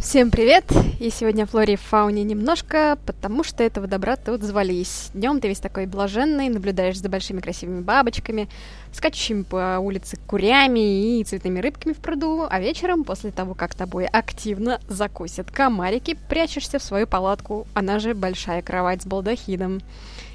[0.00, 0.64] Всем привет!
[0.98, 5.10] И сегодня о флоре и фауне немножко, потому что этого добра тут звались.
[5.12, 8.48] Днем ты весь такой блаженный, наблюдаешь за большими красивыми бабочками,
[8.94, 14.06] скачущими по улице курями и цветными рыбками в пруду, а вечером, после того, как тобой
[14.06, 19.82] активно закусят комарики, прячешься в свою палатку, она же большая кровать с балдахином,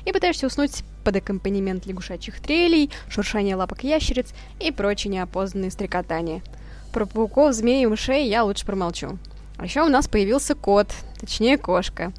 [0.06, 4.28] и пытаешься уснуть под аккомпанемент лягушачьих трелей, шуршание лапок ящериц
[4.60, 6.44] и прочие неопознанные стрекотания.
[6.94, 9.18] Про пауков, змей и мышей я лучше промолчу.
[9.58, 10.88] А еще у нас появился кот,
[11.20, 12.12] точнее кошка.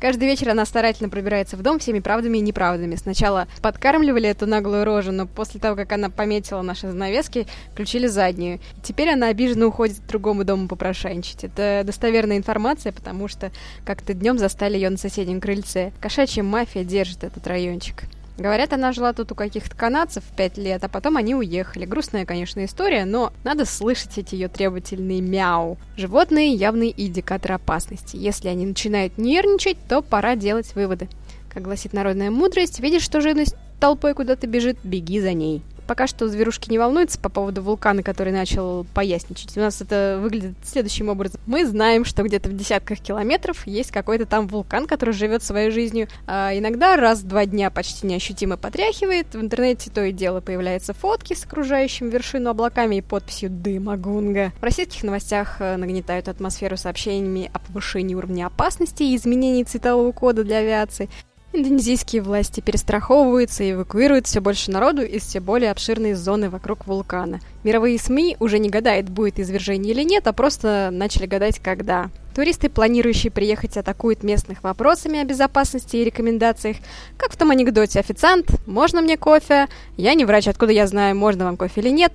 [0.00, 2.94] Каждый вечер она старательно пробирается в дом всеми правдами и неправдами.
[2.94, 8.60] Сначала подкармливали эту наглую рожу, но после того, как она пометила наши занавески, включили заднюю.
[8.82, 11.44] теперь она обиженно уходит к другому дому попрошайничать.
[11.44, 13.50] Это достоверная информация, потому что
[13.86, 15.92] как-то днем застали ее на соседнем крыльце.
[16.00, 18.04] Кошачья мафия держит этот райончик.
[18.36, 21.86] Говорят, она жила тут у каких-то канадцев пять лет, а потом они уехали.
[21.86, 25.78] Грустная, конечно, история, но надо слышать эти ее требовательные мяу.
[25.96, 28.16] Животные явный индикатор опасности.
[28.16, 31.08] Если они начинают нервничать, то пора делать выводы.
[31.48, 35.62] Как гласит народная мудрость, видишь, что живность толпой куда-то бежит, беги за ней.
[35.86, 39.56] Пока что зверушки не волнуются по поводу вулкана, который начал поясничать.
[39.56, 41.40] У нас это выглядит следующим образом.
[41.46, 46.08] Мы знаем, что где-то в десятках километров есть какой-то там вулкан, который живет своей жизнью.
[46.26, 49.34] А иногда раз в два дня почти неощутимо потряхивает.
[49.34, 54.52] В интернете то и дело появляются фотки с окружающим вершину облаками и подписью «Дыма Гунга».
[54.60, 60.44] В российских новостях э, нагнетают атмосферу сообщениями о повышении уровня опасности и изменении цветового кода
[60.44, 61.08] для авиации.
[61.56, 67.38] Индонезийские власти перестраховываются и эвакуируют все больше народу из все более обширной зоны вокруг вулкана.
[67.62, 72.10] Мировые СМИ уже не гадают, будет извержение или нет, а просто начали гадать, когда.
[72.34, 76.78] Туристы, планирующие приехать, атакуют местных вопросами о безопасности и рекомендациях.
[77.16, 81.44] Как в том анекдоте «Официант, можно мне кофе?» «Я не врач, откуда я знаю, можно
[81.44, 82.12] вам кофе или нет?»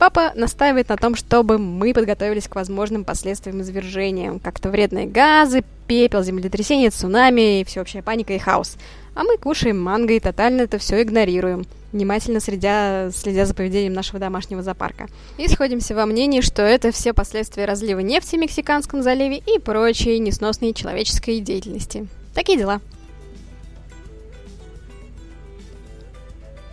[0.00, 4.40] Папа настаивает на том, чтобы мы подготовились к возможным последствиям извержения.
[4.42, 8.78] Как-то вредные газы, пепел, землетрясение, цунами, всеобщая паника и хаос.
[9.14, 14.18] А мы кушаем манго и тотально это все игнорируем, внимательно следя, следя за поведением нашего
[14.18, 15.06] домашнего зоопарка.
[15.36, 20.18] И сходимся во мнении, что это все последствия разлива нефти в Мексиканском заливе и прочей
[20.18, 22.08] несносной человеческой деятельности.
[22.34, 22.80] Такие дела.